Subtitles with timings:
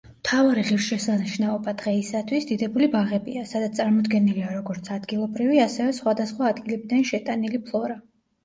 [0.19, 8.01] მთავარი ღირსშესანიშნაობა დღეისათვის დიდებული ბაღებია, სადაც წარმოდგენილია როგორც ადგილობრივი, ასევე სხვადასხვა ადგილებიდან შეტანილი ფლორა.